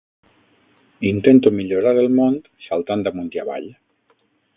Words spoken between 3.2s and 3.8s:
i avall.